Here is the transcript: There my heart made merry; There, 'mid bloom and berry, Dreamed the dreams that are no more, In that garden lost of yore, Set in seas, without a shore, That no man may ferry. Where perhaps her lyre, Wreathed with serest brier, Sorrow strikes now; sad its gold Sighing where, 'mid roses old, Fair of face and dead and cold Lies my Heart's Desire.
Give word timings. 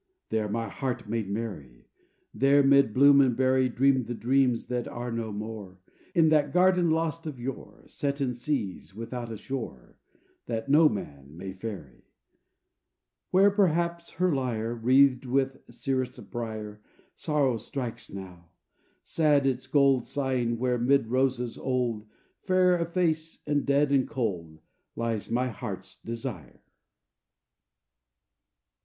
There 0.29 0.49
my 0.49 0.67
heart 0.67 1.07
made 1.07 1.29
merry; 1.29 1.85
There, 2.33 2.63
'mid 2.63 2.91
bloom 2.91 3.21
and 3.21 3.37
berry, 3.37 3.69
Dreamed 3.69 4.07
the 4.07 4.15
dreams 4.15 4.65
that 4.65 4.87
are 4.87 5.11
no 5.11 5.31
more, 5.31 5.77
In 6.15 6.29
that 6.29 6.51
garden 6.51 6.89
lost 6.89 7.27
of 7.27 7.39
yore, 7.39 7.83
Set 7.87 8.19
in 8.19 8.33
seas, 8.33 8.95
without 8.95 9.31
a 9.31 9.37
shore, 9.37 9.99
That 10.47 10.69
no 10.69 10.89
man 10.89 11.37
may 11.37 11.53
ferry. 11.53 12.01
Where 13.29 13.51
perhaps 13.51 14.13
her 14.13 14.33
lyre, 14.33 14.73
Wreathed 14.73 15.25
with 15.27 15.61
serest 15.69 16.31
brier, 16.31 16.81
Sorrow 17.15 17.57
strikes 17.57 18.09
now; 18.11 18.49
sad 19.03 19.45
its 19.45 19.67
gold 19.67 20.03
Sighing 20.03 20.57
where, 20.57 20.79
'mid 20.79 21.09
roses 21.09 21.59
old, 21.59 22.07
Fair 22.41 22.75
of 22.75 22.91
face 22.91 23.43
and 23.45 23.67
dead 23.67 23.91
and 23.91 24.09
cold 24.09 24.61
Lies 24.95 25.29
my 25.29 25.49
Heart's 25.49 25.93
Desire. 26.01 26.63